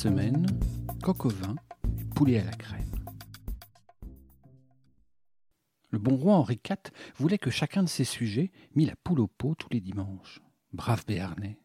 Semaine, 0.00 0.46
coq 1.02 1.26
au 1.26 1.28
vin 1.28 1.56
et 1.98 2.04
poulet 2.04 2.38
à 2.38 2.44
la 2.44 2.52
crème. 2.52 3.04
Le 5.90 5.98
bon 5.98 6.16
roi 6.16 6.36
Henri 6.36 6.58
IV 6.66 6.90
voulait 7.18 7.36
que 7.36 7.50
chacun 7.50 7.82
de 7.82 7.88
ses 7.88 8.04
sujets 8.04 8.50
mît 8.74 8.86
la 8.86 8.96
poule 8.96 9.20
au 9.20 9.26
pot 9.26 9.54
tous 9.54 9.68
les 9.70 9.82
dimanches. 9.82 10.40
Brave 10.72 11.04
Béarnais. 11.06 11.58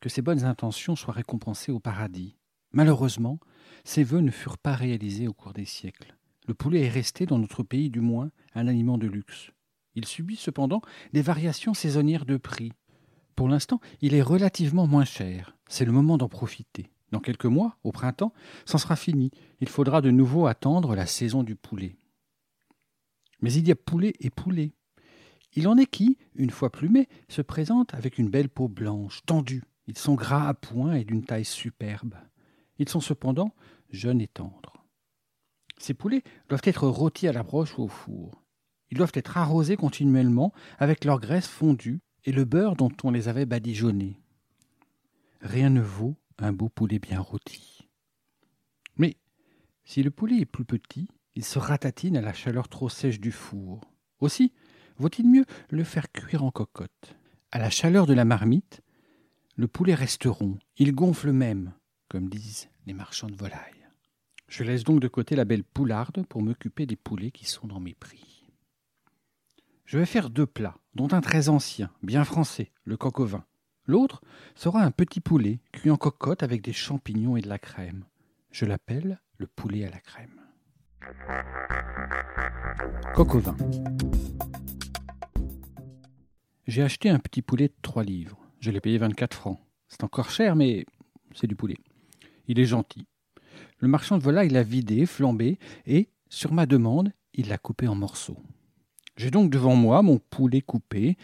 Que 0.00 0.10
ses 0.10 0.20
bonnes 0.20 0.44
intentions 0.44 0.96
soient 0.96 1.14
récompensées 1.14 1.72
au 1.72 1.80
paradis. 1.80 2.36
Malheureusement, 2.72 3.40
ces 3.84 4.04
vœux 4.04 4.20
ne 4.20 4.30
furent 4.30 4.58
pas 4.58 4.74
réalisés 4.74 5.26
au 5.26 5.32
cours 5.32 5.54
des 5.54 5.64
siècles. 5.64 6.18
Le 6.46 6.52
poulet 6.52 6.82
est 6.82 6.90
resté, 6.90 7.24
dans 7.24 7.38
notre 7.38 7.62
pays 7.62 7.88
du 7.88 8.00
moins, 8.00 8.30
un 8.54 8.68
aliment 8.68 8.98
de 8.98 9.06
luxe. 9.06 9.50
Il 9.94 10.04
subit 10.04 10.36
cependant 10.36 10.82
des 11.14 11.22
variations 11.22 11.72
saisonnières 11.72 12.26
de 12.26 12.36
prix. 12.36 12.72
Pour 13.34 13.48
l'instant, 13.48 13.80
il 14.02 14.12
est 14.12 14.20
relativement 14.20 14.86
moins 14.86 15.06
cher. 15.06 15.56
C'est 15.70 15.86
le 15.86 15.92
moment 15.92 16.18
d'en 16.18 16.28
profiter. 16.28 16.90
Dans 17.14 17.20
quelques 17.20 17.44
mois, 17.44 17.78
au 17.84 17.92
printemps, 17.92 18.32
c'en 18.66 18.76
sera 18.76 18.96
fini. 18.96 19.30
Il 19.60 19.68
faudra 19.68 20.00
de 20.00 20.10
nouveau 20.10 20.48
attendre 20.48 20.96
la 20.96 21.06
saison 21.06 21.44
du 21.44 21.54
poulet. 21.54 21.96
Mais 23.40 23.52
il 23.52 23.68
y 23.68 23.70
a 23.70 23.76
poulet 23.76 24.14
et 24.18 24.30
poulet. 24.30 24.72
Il 25.52 25.68
en 25.68 25.78
est 25.78 25.86
qui, 25.86 26.18
une 26.34 26.50
fois 26.50 26.72
plumés, 26.72 27.08
se 27.28 27.40
présentent 27.40 27.94
avec 27.94 28.18
une 28.18 28.30
belle 28.30 28.48
peau 28.48 28.66
blanche, 28.66 29.20
tendue. 29.26 29.62
Ils 29.86 29.96
sont 29.96 30.16
gras 30.16 30.48
à 30.48 30.54
point 30.54 30.94
et 30.94 31.04
d'une 31.04 31.24
taille 31.24 31.44
superbe. 31.44 32.16
Ils 32.80 32.88
sont 32.88 33.00
cependant 33.00 33.54
jeunes 33.90 34.20
et 34.20 34.26
tendres. 34.26 34.84
Ces 35.78 35.94
poulets 35.94 36.24
doivent 36.48 36.62
être 36.64 36.88
rôtis 36.88 37.28
à 37.28 37.32
la 37.32 37.44
broche 37.44 37.78
ou 37.78 37.82
au 37.82 37.88
four. 37.88 38.42
Ils 38.90 38.98
doivent 38.98 39.12
être 39.14 39.38
arrosés 39.38 39.76
continuellement 39.76 40.52
avec 40.80 41.04
leur 41.04 41.20
graisse 41.20 41.46
fondue 41.46 42.00
et 42.24 42.32
le 42.32 42.44
beurre 42.44 42.74
dont 42.74 42.90
on 43.04 43.12
les 43.12 43.28
avait 43.28 43.46
badigeonnés. 43.46 44.20
Rien 45.42 45.70
ne 45.70 45.80
vaut 45.80 46.16
un 46.38 46.52
beau 46.52 46.68
poulet 46.68 46.98
bien 46.98 47.20
rôti. 47.20 47.88
Mais 48.96 49.16
si 49.84 50.02
le 50.02 50.10
poulet 50.10 50.38
est 50.38 50.46
plus 50.46 50.64
petit, 50.64 51.08
il 51.34 51.44
se 51.44 51.58
ratatine 51.58 52.16
à 52.16 52.20
la 52.20 52.32
chaleur 52.32 52.68
trop 52.68 52.88
sèche 52.88 53.20
du 53.20 53.32
four. 53.32 53.80
Aussi, 54.20 54.52
vaut-il 54.96 55.28
mieux 55.28 55.44
le 55.70 55.84
faire 55.84 56.10
cuire 56.12 56.44
en 56.44 56.50
cocotte. 56.50 57.16
À 57.50 57.58
la 57.58 57.70
chaleur 57.70 58.06
de 58.06 58.14
la 58.14 58.24
marmite, 58.24 58.82
le 59.56 59.68
poulet 59.68 59.94
reste 59.94 60.24
rond, 60.24 60.58
il 60.76 60.92
gonfle 60.92 61.32
même, 61.32 61.74
comme 62.08 62.28
disent 62.28 62.68
les 62.86 62.92
marchands 62.92 63.28
de 63.28 63.36
volailles. 63.36 63.88
Je 64.48 64.64
laisse 64.64 64.84
donc 64.84 65.00
de 65.00 65.08
côté 65.08 65.36
la 65.36 65.44
belle 65.44 65.64
poularde 65.64 66.26
pour 66.26 66.42
m'occuper 66.42 66.86
des 66.86 66.96
poulets 66.96 67.30
qui 67.30 67.46
sont 67.46 67.66
dans 67.66 67.80
mes 67.80 67.94
prix. 67.94 68.52
Je 69.84 69.98
vais 69.98 70.06
faire 70.06 70.30
deux 70.30 70.46
plats, 70.46 70.78
dont 70.94 71.12
un 71.12 71.20
très 71.20 71.48
ancien, 71.48 71.90
bien 72.02 72.24
français, 72.24 72.72
le 72.84 72.96
coq 72.96 73.20
au 73.20 73.26
vin. 73.26 73.44
L'autre 73.86 74.22
sera 74.54 74.80
un 74.80 74.90
petit 74.90 75.20
poulet 75.20 75.60
cuit 75.70 75.90
en 75.90 75.98
cocotte 75.98 76.42
avec 76.42 76.62
des 76.62 76.72
champignons 76.72 77.36
et 77.36 77.42
de 77.42 77.48
la 77.50 77.58
crème. 77.58 78.04
Je 78.50 78.64
l'appelle 78.64 79.20
le 79.36 79.46
poulet 79.46 79.84
à 79.84 79.90
la 79.90 80.00
crème. 80.00 80.40
Coq 83.14 83.34
au 83.34 83.40
vin. 83.40 83.56
J'ai 86.66 86.82
acheté 86.82 87.10
un 87.10 87.18
petit 87.18 87.42
poulet 87.42 87.68
de 87.68 87.74
3 87.82 88.04
livres. 88.04 88.38
Je 88.58 88.70
l'ai 88.70 88.80
payé 88.80 88.96
24 88.96 89.34
francs. 89.34 89.60
C'est 89.88 90.02
encore 90.02 90.30
cher, 90.30 90.56
mais 90.56 90.86
c'est 91.34 91.46
du 91.46 91.54
poulet. 91.54 91.76
Il 92.48 92.58
est 92.58 92.64
gentil. 92.64 93.06
Le 93.80 93.88
marchand 93.88 94.16
de 94.16 94.22
volaille 94.22 94.48
l'a 94.48 94.62
vidé, 94.62 95.04
flambé, 95.04 95.58
et, 95.84 96.08
sur 96.30 96.54
ma 96.54 96.64
demande, 96.64 97.12
il 97.34 97.48
l'a 97.48 97.58
coupé 97.58 97.86
en 97.86 97.94
morceaux. 97.94 98.38
J'ai 99.18 99.30
donc 99.30 99.50
devant 99.50 99.76
moi 99.76 100.00
mon 100.00 100.18
poulet 100.18 100.62
coupé 100.62 101.18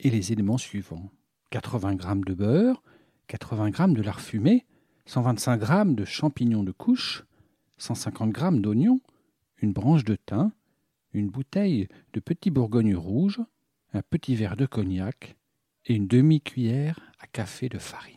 et 0.00 0.10
les 0.10 0.32
éléments 0.32 0.58
suivants 0.58 1.12
80 1.50 1.98
g 1.98 2.06
de 2.26 2.34
beurre, 2.34 2.82
80 3.26 3.72
g 3.72 3.94
de 3.94 4.02
lard 4.02 4.20
fumé, 4.20 4.66
125 5.06 5.64
g 5.64 5.94
de 5.94 6.04
champignons 6.04 6.62
de 6.62 6.72
couche, 6.72 7.24
150 7.78 8.36
g 8.36 8.60
d'oignons, 8.60 9.00
une 9.58 9.72
branche 9.72 10.04
de 10.04 10.16
thym, 10.16 10.52
une 11.12 11.28
bouteille 11.28 11.88
de 12.12 12.20
petit 12.20 12.50
bourgogne 12.50 12.94
rouge, 12.94 13.40
un 13.92 14.02
petit 14.02 14.36
verre 14.36 14.56
de 14.56 14.66
cognac 14.66 15.36
et 15.86 15.94
une 15.94 16.06
demi-cuillère 16.06 17.00
à 17.18 17.26
café 17.26 17.68
de 17.68 17.78
farine. 17.78 18.16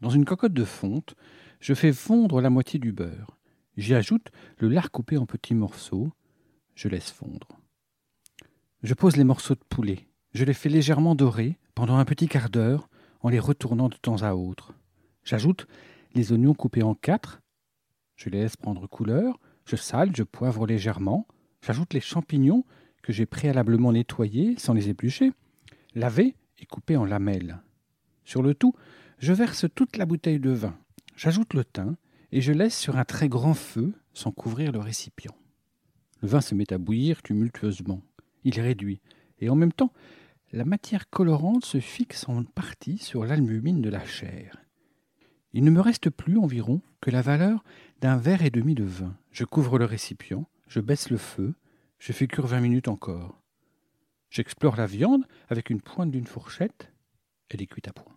Dans 0.00 0.10
une 0.10 0.24
cocotte 0.24 0.54
de 0.54 0.64
fonte, 0.64 1.14
je 1.60 1.74
fais 1.74 1.92
fondre 1.92 2.40
la 2.40 2.50
moitié 2.50 2.78
du 2.80 2.92
beurre. 2.92 3.38
J'y 3.76 3.94
ajoute 3.94 4.32
le 4.58 4.68
lard 4.68 4.90
coupé 4.90 5.16
en 5.16 5.26
petits 5.26 5.54
morceaux. 5.54 6.10
Je 6.74 6.88
laisse 6.88 7.10
fondre. 7.10 7.48
Je 8.82 8.94
pose 8.94 9.16
les 9.16 9.24
morceaux 9.24 9.54
de 9.54 9.64
poulet. 9.68 10.08
Je 10.32 10.44
les 10.44 10.54
fais 10.54 10.70
légèrement 10.70 11.14
dorer 11.14 11.58
pendant 11.74 11.96
un 11.96 12.04
petit 12.04 12.28
quart 12.28 12.50
d'heure 12.50 12.88
en 13.20 13.28
les 13.28 13.38
retournant 13.38 13.88
de 13.88 13.96
temps 13.96 14.22
à 14.22 14.34
autre. 14.34 14.74
J'ajoute 15.24 15.66
les 16.14 16.32
oignons 16.32 16.54
coupés 16.54 16.82
en 16.82 16.94
quatre. 16.94 17.40
Je 18.16 18.28
les 18.28 18.40
laisse 18.40 18.56
prendre 18.56 18.86
couleur. 18.86 19.38
Je 19.64 19.76
sale, 19.76 20.14
je 20.14 20.22
poivre 20.22 20.66
légèrement. 20.66 21.26
J'ajoute 21.60 21.94
les 21.94 22.00
champignons 22.00 22.64
que 23.02 23.12
j'ai 23.12 23.26
préalablement 23.26 23.92
nettoyés 23.92 24.56
sans 24.58 24.74
les 24.74 24.88
éplucher, 24.88 25.32
lavés 25.94 26.34
et 26.58 26.66
coupés 26.66 26.96
en 26.96 27.04
lamelles. 27.04 27.60
Sur 28.24 28.42
le 28.42 28.54
tout, 28.54 28.74
je 29.18 29.32
verse 29.32 29.66
toute 29.74 29.96
la 29.96 30.06
bouteille 30.06 30.40
de 30.40 30.50
vin. 30.50 30.76
J'ajoute 31.16 31.54
le 31.54 31.64
thym 31.64 31.96
et 32.32 32.40
je 32.40 32.52
laisse 32.52 32.76
sur 32.76 32.96
un 32.96 33.04
très 33.04 33.28
grand 33.28 33.54
feu 33.54 33.92
sans 34.14 34.32
couvrir 34.32 34.72
le 34.72 34.78
récipient. 34.78 35.34
Le 36.22 36.28
vin 36.28 36.40
se 36.40 36.54
met 36.54 36.72
à 36.72 36.78
bouillir 36.78 37.22
tumultueusement. 37.22 38.00
Il 38.44 38.60
réduit, 38.60 39.00
et 39.40 39.48
en 39.48 39.56
même 39.56 39.72
temps, 39.72 39.92
la 40.52 40.64
matière 40.66 41.08
colorante 41.08 41.64
se 41.64 41.80
fixe 41.80 42.28
en 42.28 42.44
partie 42.44 42.98
sur 42.98 43.24
l'albumine 43.24 43.80
de 43.80 43.88
la 43.88 44.04
chair. 44.04 44.58
Il 45.54 45.64
ne 45.64 45.70
me 45.70 45.80
reste 45.80 46.10
plus 46.10 46.38
environ 46.38 46.82
que 47.00 47.10
la 47.10 47.22
valeur 47.22 47.64
d'un 48.00 48.16
verre 48.16 48.42
et 48.42 48.50
demi 48.50 48.74
de 48.74 48.84
vin. 48.84 49.16
Je 49.30 49.44
couvre 49.44 49.78
le 49.78 49.86
récipient, 49.86 50.46
je 50.68 50.80
baisse 50.80 51.10
le 51.10 51.16
feu, 51.16 51.54
je 51.98 52.12
fais 52.12 52.26
cuire 52.26 52.46
vingt 52.46 52.60
minutes 52.60 52.88
encore. 52.88 53.40
J'explore 54.30 54.76
la 54.76 54.86
viande 54.86 55.24
avec 55.48 55.70
une 55.70 55.80
pointe 55.80 56.10
d'une 56.10 56.26
fourchette, 56.26 56.92
elle 57.48 57.62
est 57.62 57.66
cuite 57.66 57.88
à 57.88 57.92
point. 57.92 58.16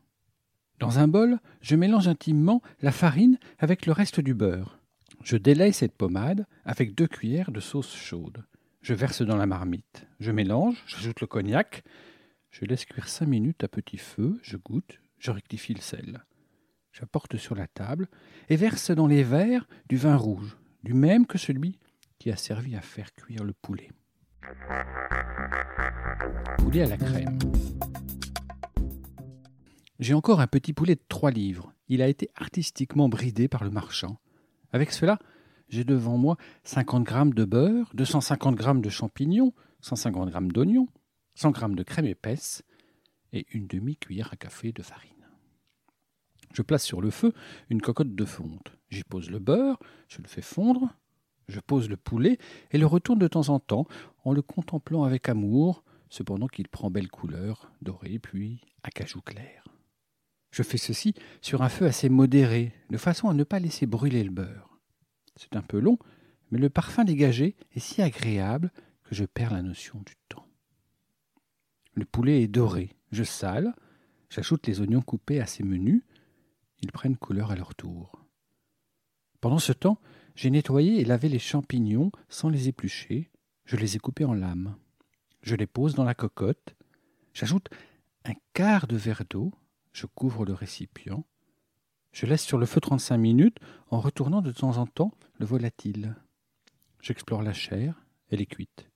Dans 0.80 1.00
un 1.00 1.08
bol, 1.08 1.40
je 1.62 1.76
mélange 1.76 2.10
intimement 2.10 2.62
la 2.82 2.92
farine 2.92 3.38
avec 3.60 3.86
le 3.86 3.94
reste 3.94 4.20
du 4.20 4.34
beurre. 4.34 4.80
Je 5.24 5.38
délaye 5.38 5.74
cette 5.74 5.96
pommade 5.96 6.46
avec 6.66 6.96
deux 6.96 7.08
cuillères 7.08 7.52
de 7.52 7.62
sauce 7.62 7.96
chaude. 7.96 8.44
Je 8.82 8.94
verse 8.94 9.22
dans 9.22 9.38
la 9.38 9.46
marmite. 9.46 10.06
Je 10.20 10.32
mélange, 10.32 10.84
j'ajoute 10.86 11.22
le 11.22 11.28
cognac. 11.28 11.84
Je 12.58 12.64
laisse 12.64 12.86
cuire 12.86 13.10
cinq 13.10 13.26
minutes 13.26 13.66
à 13.66 13.68
petit 13.68 13.98
feu, 13.98 14.40
je 14.42 14.56
goûte, 14.56 15.02
je 15.20 15.30
rectifie 15.30 15.74
le 15.74 15.82
sel. 15.82 16.24
J'apporte 16.94 17.36
sur 17.36 17.54
la 17.54 17.68
table 17.68 18.08
et 18.48 18.56
verse 18.56 18.92
dans 18.92 19.08
les 19.08 19.24
verres 19.24 19.68
du 19.90 19.98
vin 19.98 20.16
rouge, 20.16 20.56
du 20.82 20.94
même 20.94 21.26
que 21.28 21.38
celui 21.38 21.78
qui 22.18 22.32
a 22.32 22.38
servi 22.38 22.78
à 22.78 22.80
faire 22.80 23.12
cuire 23.14 23.44
le 23.44 23.52
poulet. 23.52 23.90
Poulet 26.60 26.84
à 26.84 26.88
la 26.88 26.96
crème. 26.96 27.38
J'ai 30.00 30.14
encore 30.14 30.40
un 30.40 30.48
petit 30.48 30.72
poulet 30.72 30.96
de 30.96 31.04
trois 31.10 31.32
livres. 31.32 31.74
Il 31.90 32.02
a 32.02 32.08
été 32.08 32.30
artistiquement 32.36 33.10
bridé 33.10 33.50
par 33.50 33.66
le 33.66 33.70
marchand. 33.70 34.18
Avec 34.72 34.94
cela, 34.94 35.20
j'ai 35.68 35.84
devant 35.84 36.18
moi 36.18 36.38
50 36.64 37.06
g 37.06 37.16
de 37.36 37.44
beurre, 37.44 37.92
250 37.96 38.62
g 38.62 38.74
de 38.76 38.90
champignons, 38.90 39.52
150 39.82 40.32
g 40.32 40.40
d'oignons, 40.54 40.88
100 41.36 41.54
g 41.54 41.76
de 41.76 41.84
crème 41.84 42.06
épaisse 42.06 42.64
et 43.34 43.46
une 43.52 43.68
demi-cuillère 43.68 44.32
à 44.32 44.36
café 44.36 44.72
de 44.72 44.82
farine. 44.82 45.12
Je 46.54 46.62
place 46.62 46.84
sur 46.84 47.02
le 47.02 47.12
feu 47.12 47.34
une 47.70 47.82
cocotte 47.82 48.16
de 48.16 48.26
fonte. 48.26 48.78
J'y 48.90 49.04
pose 49.04 49.30
le 49.30 49.40
beurre, 49.40 49.78
je 50.08 50.22
le 50.22 50.28
fais 50.28 50.42
fondre, 50.42 50.96
je 51.48 51.60
pose 51.60 51.90
le 51.90 51.98
poulet 51.98 52.38
et 52.72 52.78
le 52.78 52.86
retourne 52.86 53.20
de 53.20 53.28
temps 53.28 53.50
en 53.50 53.60
temps 53.60 53.88
en 54.24 54.32
le 54.32 54.42
contemplant 54.42 55.04
avec 55.04 55.28
amour, 55.30 55.84
cependant 56.10 56.48
qu'il 56.48 56.70
prend 56.70 56.90
belle 56.90 57.10
couleur, 57.10 57.72
doré 57.82 58.20
puis 58.20 58.62
acajou 58.84 59.22
clair. 59.22 59.64
Je 60.52 60.64
fais 60.64 60.78
ceci 60.78 61.14
sur 61.42 61.62
un 61.62 61.70
feu 61.70 61.86
assez 61.86 62.08
modéré, 62.08 62.72
de 62.90 62.98
façon 62.98 63.28
à 63.28 63.34
ne 63.34 63.44
pas 63.44 63.60
laisser 63.60 63.86
brûler 63.86 64.24
le 64.24 64.32
beurre. 64.32 64.80
C'est 65.36 65.58
un 65.58 65.62
peu 65.62 65.80
long, 65.80 66.00
mais 66.50 66.60
le 66.60 66.70
parfum 66.70 67.04
dégagé 67.04 67.58
est 67.74 67.80
si 67.80 68.02
agréable 68.02 68.72
que 69.04 69.14
je 69.14 69.26
perds 69.26 69.54
la 69.54 69.62
notion 69.62 70.00
du 70.06 70.14
temps. 70.30 70.45
Le 71.96 72.04
poulet 72.04 72.44
est 72.44 72.48
doré, 72.48 72.94
je 73.12 73.24
sale, 73.24 73.74
j'ajoute 74.30 74.68
les 74.68 74.82
oignons 74.82 75.02
coupés 75.02 75.40
assez 75.40 75.64
menus, 75.64 76.04
ils 76.82 76.92
prennent 76.92 77.16
couleur 77.16 77.52
à 77.52 77.56
leur 77.56 77.74
tour. 77.74 78.22
Pendant 79.40 79.60
ce 79.60 79.72
temps, 79.72 80.00
j'ai 80.36 80.50
nettoyé 80.50 81.00
et 81.00 81.06
lavé 81.06 81.30
les 81.30 81.40
champignons 81.40 82.12
sans 82.28 82.50
les 82.50 82.68
éplucher, 82.68 83.32
je 83.64 83.78
les 83.78 83.96
ai 83.96 84.00
coupés 84.00 84.26
en 84.26 84.34
lames. 84.34 84.76
Je 85.42 85.56
les 85.56 85.68
pose 85.68 85.96
dans 85.96 86.04
la 86.04 86.16
cocotte, 86.16 86.76
j'ajoute 87.34 87.70
un 88.26 88.34
quart 88.54 88.88
de 88.88 88.98
verre 88.98 89.24
d'eau, 89.30 89.54
je 89.94 90.06
couvre 90.06 90.46
le 90.46 90.54
récipient, 90.54 91.26
je 92.12 92.26
laisse 92.26 92.44
sur 92.44 92.58
le 92.58 92.66
feu 92.66 92.82
35 92.82 93.18
minutes 93.18 93.60
en 93.90 94.02
retournant 94.02 94.42
de 94.42 94.52
temps 94.52 94.78
en 94.78 94.86
temps 94.86 95.14
le 95.40 95.46
volatile. 95.46 96.16
J'explore 97.00 97.42
la 97.42 97.54
chair, 97.54 98.06
elle 98.30 98.42
est 98.42 98.46
cuite. 98.48 98.90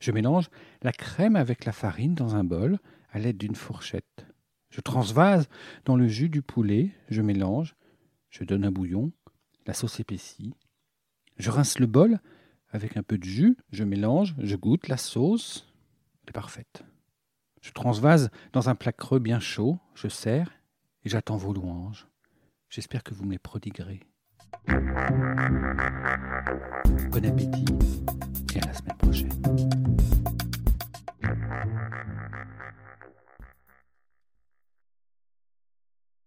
Je 0.00 0.12
mélange 0.12 0.48
la 0.82 0.92
crème 0.92 1.36
avec 1.36 1.64
la 1.66 1.72
farine 1.72 2.14
dans 2.14 2.34
un 2.34 2.44
bol 2.44 2.78
à 3.12 3.18
l'aide 3.18 3.36
d'une 3.36 3.54
fourchette. 3.54 4.26
Je 4.70 4.80
transvase 4.80 5.48
dans 5.84 5.96
le 5.96 6.08
jus 6.08 6.30
du 6.30 6.42
poulet, 6.42 6.90
je 7.08 7.22
mélange, 7.22 7.76
je 8.30 8.44
donne 8.44 8.64
un 8.64 8.70
bouillon, 8.70 9.12
la 9.66 9.74
sauce 9.74 10.00
épaissit. 10.00 10.54
Je 11.36 11.50
rince 11.50 11.78
le 11.78 11.86
bol 11.86 12.18
avec 12.70 12.96
un 12.96 13.02
peu 13.02 13.18
de 13.18 13.24
jus, 13.24 13.56
je 13.72 13.84
mélange, 13.84 14.34
je 14.38 14.56
goûte 14.56 14.88
la 14.88 14.96
sauce, 14.96 15.70
elle 16.22 16.30
est 16.30 16.32
parfaite. 16.32 16.82
Je 17.60 17.72
transvase 17.72 18.30
dans 18.52 18.70
un 18.70 18.74
plat 18.74 18.92
creux 18.92 19.18
bien 19.18 19.40
chaud, 19.40 19.78
je 19.94 20.08
sers 20.08 20.50
et 21.04 21.08
j'attends 21.10 21.36
vos 21.36 21.52
louanges. 21.52 22.08
J'espère 22.70 23.02
que 23.02 23.12
vous 23.12 23.24
me 23.24 23.32
les 23.32 23.38
prodiguerez. 23.38 24.00
Bon 27.10 27.24
appétit 27.26 27.64